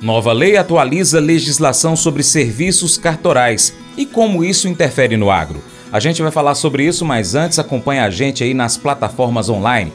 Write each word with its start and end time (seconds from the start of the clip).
Nova 0.00 0.32
lei 0.32 0.56
atualiza 0.56 1.20
legislação 1.20 1.94
sobre 1.94 2.22
serviços 2.22 2.96
cartorais 2.96 3.74
e 3.98 4.06
como 4.06 4.42
isso 4.42 4.66
interfere 4.66 5.14
no 5.14 5.30
agro. 5.30 5.62
A 5.92 6.00
gente 6.00 6.22
vai 6.22 6.30
falar 6.30 6.54
sobre 6.54 6.86
isso, 6.86 7.04
mas 7.04 7.34
antes 7.34 7.58
acompanha 7.58 8.04
a 8.04 8.10
gente 8.10 8.42
aí 8.42 8.54
nas 8.54 8.78
plataformas 8.78 9.50
online. 9.50 9.92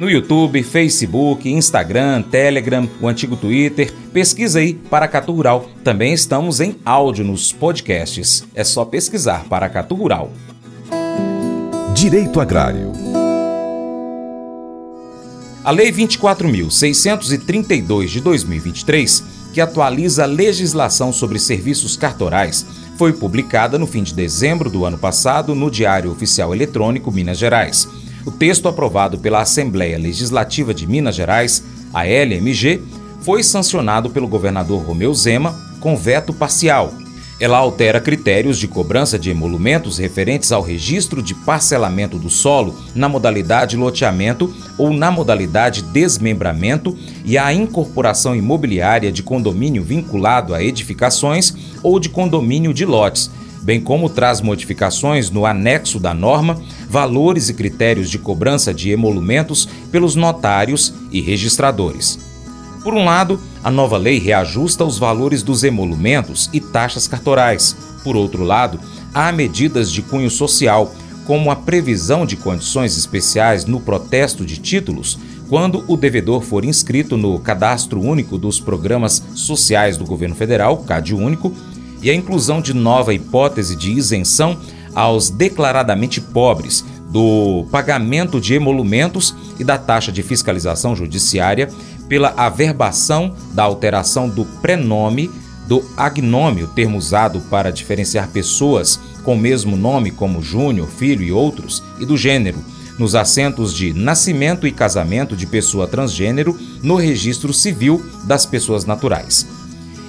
No 0.00 0.10
YouTube, 0.10 0.60
Facebook, 0.64 1.48
Instagram, 1.48 2.22
Telegram, 2.22 2.90
o 3.00 3.06
antigo 3.06 3.36
Twitter. 3.36 3.92
Pesquisa 4.12 4.58
aí 4.58 4.74
Paracatu 4.74 5.30
Rural. 5.30 5.70
Também 5.84 6.12
estamos 6.12 6.58
em 6.58 6.74
áudio 6.84 7.24
nos 7.24 7.52
podcasts. 7.52 8.44
É 8.56 8.64
só 8.64 8.84
pesquisar 8.84 9.44
Paracatu 9.44 9.94
Rural. 9.94 10.32
Direito 11.94 12.40
Agrário. 12.40 12.90
A 15.62 15.70
Lei 15.70 15.92
24.632 15.92 18.06
de 18.06 18.20
2023 18.20 19.33
que 19.54 19.60
atualiza 19.60 20.24
a 20.24 20.26
legislação 20.26 21.12
sobre 21.12 21.38
serviços 21.38 21.96
cartorais, 21.96 22.66
foi 22.98 23.12
publicada 23.12 23.78
no 23.78 23.86
fim 23.86 24.02
de 24.02 24.12
dezembro 24.12 24.68
do 24.68 24.84
ano 24.84 24.98
passado 24.98 25.54
no 25.54 25.70
Diário 25.70 26.10
Oficial 26.10 26.52
Eletrônico 26.52 27.12
Minas 27.12 27.38
Gerais. 27.38 27.88
O 28.26 28.32
texto 28.32 28.66
aprovado 28.66 29.16
pela 29.16 29.40
Assembleia 29.40 29.96
Legislativa 29.96 30.74
de 30.74 30.88
Minas 30.88 31.14
Gerais, 31.14 31.62
a 31.92 32.04
LMG, 32.04 32.82
foi 33.20 33.44
sancionado 33.44 34.10
pelo 34.10 34.26
governador 34.26 34.82
Romeu 34.82 35.14
Zema 35.14 35.56
com 35.78 35.96
veto 35.96 36.32
parcial 36.32 36.92
ela 37.40 37.58
altera 37.58 38.00
critérios 38.00 38.58
de 38.58 38.68
cobrança 38.68 39.18
de 39.18 39.30
emolumentos 39.30 39.98
referentes 39.98 40.52
ao 40.52 40.62
registro 40.62 41.22
de 41.22 41.34
parcelamento 41.34 42.18
do 42.18 42.30
solo 42.30 42.78
na 42.94 43.08
modalidade 43.08 43.76
loteamento 43.76 44.54
ou 44.78 44.92
na 44.92 45.10
modalidade 45.10 45.82
desmembramento 45.82 46.96
e 47.24 47.36
a 47.36 47.52
incorporação 47.52 48.36
imobiliária 48.36 49.10
de 49.10 49.22
condomínio 49.22 49.82
vinculado 49.82 50.54
a 50.54 50.62
edificações 50.62 51.54
ou 51.82 51.98
de 51.98 52.08
condomínio 52.08 52.72
de 52.72 52.84
lotes, 52.84 53.30
bem 53.62 53.80
como 53.80 54.08
traz 54.08 54.40
modificações 54.40 55.30
no 55.30 55.44
anexo 55.44 55.98
da 55.98 56.14
norma, 56.14 56.60
valores 56.88 57.48
e 57.48 57.54
critérios 57.54 58.10
de 58.10 58.18
cobrança 58.18 58.72
de 58.72 58.90
emolumentos 58.90 59.68
pelos 59.90 60.14
notários 60.14 60.94
e 61.10 61.20
registradores. 61.20 62.18
Por 62.82 62.92
um 62.92 63.04
lado, 63.04 63.40
a 63.64 63.70
nova 63.70 63.96
lei 63.96 64.18
reajusta 64.18 64.84
os 64.84 64.98
valores 64.98 65.42
dos 65.42 65.64
emolumentos 65.64 66.50
e 66.52 66.60
taxas 66.60 67.08
cartorais. 67.08 67.74
Por 68.04 68.14
outro 68.14 68.44
lado, 68.44 68.78
há 69.14 69.32
medidas 69.32 69.90
de 69.90 70.02
cunho 70.02 70.30
social, 70.30 70.94
como 71.26 71.50
a 71.50 71.56
previsão 71.56 72.26
de 72.26 72.36
condições 72.36 72.98
especiais 72.98 73.64
no 73.64 73.80
protesto 73.80 74.44
de 74.44 74.58
títulos, 74.58 75.18
quando 75.48 75.82
o 75.88 75.96
devedor 75.96 76.42
for 76.42 76.62
inscrito 76.62 77.16
no 77.16 77.38
Cadastro 77.38 78.02
Único 78.02 78.36
dos 78.36 78.60
Programas 78.60 79.22
Sociais 79.34 79.96
do 79.96 80.04
Governo 80.04 80.34
Federal, 80.34 80.78
CadÚnico, 80.78 81.50
e 82.02 82.10
a 82.10 82.14
inclusão 82.14 82.60
de 82.60 82.74
nova 82.74 83.14
hipótese 83.14 83.74
de 83.74 83.92
isenção 83.92 84.58
aos 84.94 85.30
declaradamente 85.30 86.20
pobres 86.20 86.84
do 87.08 87.66
pagamento 87.70 88.40
de 88.40 88.54
emolumentos 88.54 89.34
e 89.58 89.64
da 89.64 89.78
taxa 89.78 90.10
de 90.10 90.22
fiscalização 90.22 90.94
judiciária 90.94 91.70
pela 92.08 92.34
averbação 92.36 93.34
da 93.52 93.62
alteração 93.62 94.28
do 94.28 94.44
prenome 94.44 95.30
do 95.66 95.82
agnômio, 95.96 96.68
termo 96.68 96.98
usado 96.98 97.40
para 97.50 97.72
diferenciar 97.72 98.28
pessoas 98.28 99.00
com 99.22 99.34
o 99.34 99.38
mesmo 99.38 99.76
nome, 99.76 100.10
como 100.10 100.42
Júnior, 100.42 100.88
Filho 100.88 101.22
e 101.22 101.32
outros, 101.32 101.82
e 101.98 102.04
do 102.04 102.16
gênero, 102.16 102.58
nos 102.98 103.14
assentos 103.14 103.74
de 103.74 103.92
nascimento 103.92 104.66
e 104.66 104.72
casamento 104.72 105.34
de 105.34 105.46
pessoa 105.46 105.88
transgênero 105.88 106.58
no 106.82 106.96
registro 106.96 107.52
civil 107.52 108.04
das 108.24 108.46
pessoas 108.46 108.84
naturais. 108.84 109.46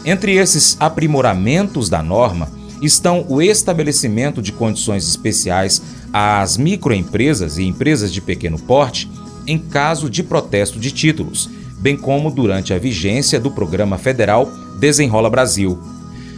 Entre 0.04 0.36
esses 0.36 0.78
aprimoramentos 0.80 1.90
da 1.90 2.04
norma 2.04 2.50
estão 2.82 3.26
o 3.28 3.42
estabelecimento 3.42 4.42
de 4.42 4.52
condições 4.52 5.08
especiais 5.08 5.82
às 6.14 6.58
microempresas 6.58 7.58
e 7.58 7.64
empresas 7.64 8.14
de 8.14 8.22
pequeno 8.22 8.60
porte 8.60 9.10
em 9.48 9.58
caso 9.58 10.10
de 10.10 10.22
protesto 10.22 10.80
de 10.80 10.92
títulos, 10.92 11.50
bem 11.86 11.96
como 11.96 12.32
durante 12.32 12.74
a 12.74 12.80
vigência 12.80 13.40
do 13.40 13.52
programa 13.52 14.00
federal 14.00 14.52
Desenrola 14.80 15.30
Brasil. 15.30 15.80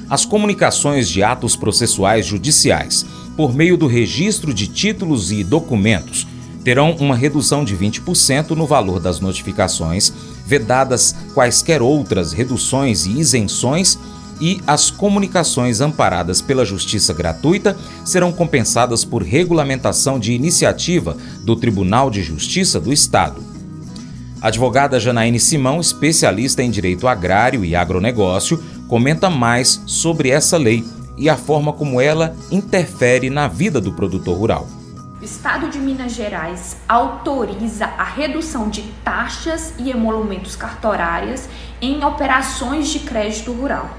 As 0.09 0.25
comunicações 0.25 1.07
de 1.07 1.23
atos 1.23 1.55
processuais 1.55 2.25
judiciais, 2.25 3.05
por 3.37 3.55
meio 3.55 3.77
do 3.77 3.87
registro 3.87 4.53
de 4.53 4.67
títulos 4.67 5.31
e 5.31 5.45
documentos, 5.45 6.27
terão 6.65 6.91
uma 6.99 7.15
redução 7.15 7.63
de 7.63 7.77
20% 7.77 8.49
no 8.57 8.67
valor 8.67 8.99
das 8.99 9.21
notificações, 9.21 10.11
vedadas 10.45 11.15
quaisquer 11.33 11.81
outras 11.81 12.33
reduções 12.33 13.05
e 13.05 13.17
isenções 13.17 13.97
e 14.41 14.59
as 14.67 14.91
comunicações 14.91 15.79
amparadas 15.79 16.41
pela 16.41 16.65
Justiça 16.65 17.13
Gratuita 17.13 17.77
serão 18.03 18.33
compensadas 18.33 19.05
por 19.05 19.23
regulamentação 19.23 20.19
de 20.19 20.33
iniciativa 20.33 21.15
do 21.45 21.55
Tribunal 21.55 22.11
de 22.11 22.21
Justiça 22.21 22.81
do 22.81 22.91
Estado. 22.91 23.46
Advogada 24.47 24.97
Janaíne 24.97 25.41
Simão, 25.41 25.81
especialista 25.81 26.63
em 26.63 26.71
direito 26.71 27.05
agrário 27.05 27.65
e 27.65 27.75
agronegócio, 27.75 28.63
comenta 28.87 29.29
mais 29.29 29.83
sobre 29.85 30.29
essa 30.29 30.57
lei 30.57 30.85
e 31.17 31.29
a 31.29 31.35
forma 31.35 31.73
como 31.73 31.99
ela 31.99 32.33
interfere 32.49 33.29
na 33.29 33.49
vida 33.49 33.81
do 33.81 33.91
produtor 33.91 34.37
rural. 34.37 34.65
O 35.19 35.25
Estado 35.25 35.69
de 35.69 35.79
Minas 35.79 36.13
Gerais 36.13 36.77
autoriza 36.87 37.87
a 37.97 38.05
redução 38.05 38.69
de 38.69 38.83
taxas 39.03 39.73
e 39.77 39.91
emolumentos 39.91 40.55
cartorárias 40.55 41.49
em 41.81 42.01
operações 42.05 42.87
de 42.87 42.99
crédito 42.99 43.51
rural. 43.51 43.89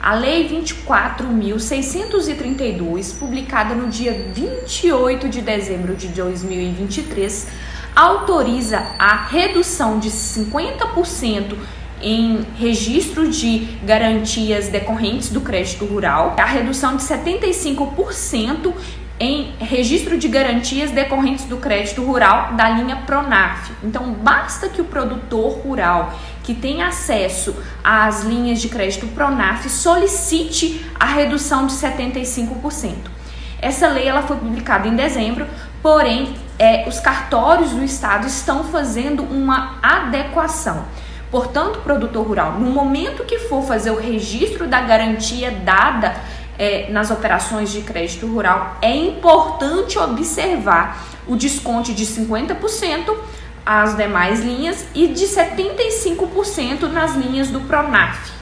A 0.00 0.14
Lei 0.14 0.48
24.632, 0.48 3.16
publicada 3.20 3.72
no 3.72 3.88
dia 3.88 4.32
28 4.34 5.28
de 5.28 5.40
dezembro 5.40 5.94
de 5.94 6.08
2023, 6.08 7.46
autoriza 7.94 8.82
a 8.98 9.26
redução 9.26 9.98
de 9.98 10.10
50% 10.10 11.56
em 12.00 12.44
registro 12.58 13.28
de 13.28 13.78
garantias 13.84 14.68
decorrentes 14.68 15.28
do 15.28 15.40
crédito 15.40 15.84
rural, 15.84 16.34
a 16.38 16.44
redução 16.44 16.96
de 16.96 17.02
75% 17.02 18.72
em 19.20 19.54
registro 19.60 20.18
de 20.18 20.26
garantias 20.26 20.90
decorrentes 20.90 21.44
do 21.44 21.58
crédito 21.58 22.02
rural 22.02 22.54
da 22.54 22.68
linha 22.70 22.96
Pronaf. 23.06 23.70
Então, 23.84 24.12
basta 24.14 24.68
que 24.68 24.80
o 24.80 24.84
produtor 24.84 25.60
rural 25.60 26.12
que 26.42 26.54
tem 26.54 26.82
acesso 26.82 27.54
às 27.84 28.24
linhas 28.24 28.60
de 28.60 28.68
crédito 28.68 29.06
Pronaf 29.08 29.68
solicite 29.68 30.84
a 30.98 31.06
redução 31.06 31.68
de 31.68 31.74
75%. 31.74 32.94
Essa 33.60 33.86
lei 33.86 34.08
ela 34.08 34.22
foi 34.22 34.38
publicada 34.38 34.88
em 34.88 34.96
dezembro, 34.96 35.46
porém 35.80 36.34
é, 36.62 36.84
os 36.86 37.00
cartórios 37.00 37.70
do 37.70 37.82
estado 37.82 38.24
estão 38.24 38.62
fazendo 38.62 39.24
uma 39.24 39.80
adequação. 39.82 40.84
Portanto, 41.28 41.80
produtor 41.80 42.24
rural, 42.24 42.52
no 42.52 42.70
momento 42.70 43.24
que 43.24 43.36
for 43.40 43.64
fazer 43.64 43.90
o 43.90 43.98
registro 43.98 44.68
da 44.68 44.80
garantia 44.80 45.50
dada 45.50 46.14
é, 46.56 46.88
nas 46.88 47.10
operações 47.10 47.72
de 47.72 47.80
crédito 47.80 48.28
rural, 48.28 48.76
é 48.80 48.94
importante 48.94 49.98
observar 49.98 51.04
o 51.26 51.34
desconto 51.34 51.92
de 51.92 52.06
50% 52.06 53.12
às 53.66 53.96
demais 53.96 54.38
linhas 54.38 54.86
e 54.94 55.08
de 55.08 55.24
75% 55.24 56.82
nas 56.82 57.16
linhas 57.16 57.48
do 57.48 57.60
Pronaf. 57.62 58.41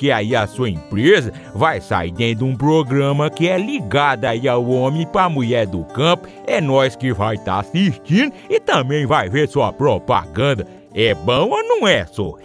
aí 0.09 0.33
a 0.35 0.47
sua 0.47 0.69
empresa 0.69 1.33
vai 1.53 1.81
sair 1.81 2.11
dentro 2.11 2.45
de 2.45 2.51
um 2.51 2.55
programa 2.55 3.29
que 3.29 3.49
é 3.49 3.57
ligado 3.57 4.23
aí 4.25 4.47
ao 4.47 4.65
homem 4.65 5.05
para 5.05 5.29
mulher 5.29 5.67
do 5.67 5.83
campo. 5.83 6.29
É 6.47 6.61
nós 6.61 6.95
que 6.95 7.11
vai 7.13 7.35
estar 7.35 7.55
tá 7.55 7.59
assistindo 7.59 8.31
e 8.49 8.59
também 8.59 9.05
vai 9.05 9.29
ver 9.29 9.49
sua 9.49 9.73
propaganda. 9.73 10.65
É 10.93 11.13
bom 11.13 11.49
ou 11.49 11.63
não 11.63 11.87
é, 11.87 12.05
só? 12.05 12.35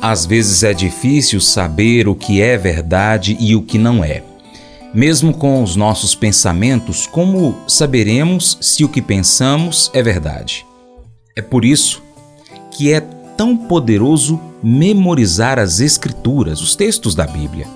Às 0.00 0.26
vezes 0.26 0.64
é 0.64 0.74
difícil 0.74 1.40
saber 1.40 2.08
o 2.08 2.14
que 2.14 2.42
é 2.42 2.56
verdade 2.56 3.36
e 3.38 3.54
o 3.54 3.62
que 3.62 3.78
não 3.78 4.02
é. 4.02 4.22
Mesmo 4.92 5.32
com 5.32 5.62
os 5.62 5.76
nossos 5.76 6.14
pensamentos, 6.14 7.06
como 7.06 7.54
saberemos 7.68 8.58
se 8.60 8.84
o 8.84 8.88
que 8.88 9.00
pensamos 9.00 9.90
é 9.94 10.02
verdade? 10.02 10.66
É 11.34 11.40
por 11.40 11.64
isso 11.64 12.02
que 12.72 12.92
é 12.92 13.00
tão 13.36 13.56
poderoso 13.56 14.40
memorizar 14.62 15.58
as 15.58 15.80
Escrituras, 15.80 16.60
os 16.60 16.76
textos 16.76 17.14
da 17.14 17.26
Bíblia. 17.26 17.66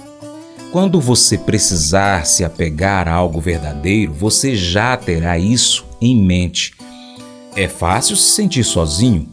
Quando 0.73 1.01
você 1.01 1.39
precisar 1.39 2.27
se 2.27 2.45
apegar 2.45 3.09
a 3.09 3.13
algo 3.13 3.41
verdadeiro, 3.41 4.13
você 4.13 4.55
já 4.55 4.97
terá 4.97 5.39
isso 5.39 5.87
em 6.01 6.17
mente. 6.21 6.75
É 7.55 7.69
fácil 7.69 8.17
se 8.17 8.35
sentir 8.35 8.65
sozinho? 8.65 9.29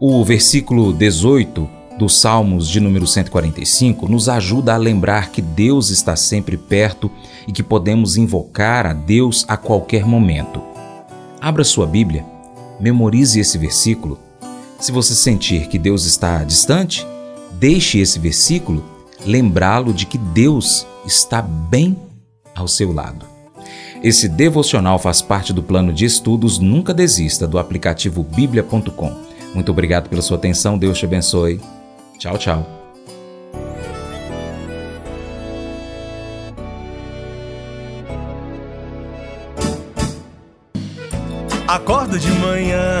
O 0.00 0.24
versículo 0.24 0.92
18 0.92 1.68
dos 1.98 2.18
Salmos 2.18 2.68
de 2.68 2.80
número 2.80 3.06
145 3.06 4.08
nos 4.08 4.28
ajuda 4.28 4.74
a 4.74 4.78
lembrar 4.78 5.30
que 5.30 5.42
Deus 5.42 5.90
está 5.90 6.16
sempre 6.16 6.56
perto 6.56 7.10
e 7.46 7.52
que 7.52 7.62
podemos 7.62 8.16
invocar 8.16 8.86
a 8.86 8.92
Deus 8.92 9.44
a 9.46 9.56
qualquer 9.56 10.04
momento. 10.04 10.62
Abra 11.40 11.64
sua 11.64 11.86
Bíblia, 11.86 12.24
memorize 12.80 13.38
esse 13.38 13.58
versículo. 13.58 14.18
Se 14.82 14.90
você 14.90 15.14
sentir 15.14 15.68
que 15.68 15.78
Deus 15.78 16.06
está 16.06 16.42
distante, 16.42 17.06
deixe 17.52 18.00
esse 18.00 18.18
versículo 18.18 18.84
lembrá-lo 19.24 19.94
de 19.94 20.04
que 20.06 20.18
Deus 20.18 20.84
está 21.06 21.40
bem 21.40 21.96
ao 22.52 22.66
seu 22.66 22.92
lado. 22.92 23.24
Esse 24.02 24.28
devocional 24.28 24.98
faz 24.98 25.22
parte 25.22 25.52
do 25.52 25.62
plano 25.62 25.92
de 25.92 26.04
estudos 26.04 26.58
Nunca 26.58 26.92
Desista 26.92 27.46
do 27.46 27.60
aplicativo 27.60 28.24
bíblia.com. 28.24 29.16
Muito 29.54 29.70
obrigado 29.70 30.08
pela 30.08 30.20
sua 30.20 30.36
atenção, 30.36 30.76
Deus 30.76 30.98
te 30.98 31.04
abençoe. 31.04 31.60
Tchau, 32.18 32.36
tchau. 32.36 32.66
Acordo 41.68 42.18
de 42.18 42.30
manhã 42.32 43.00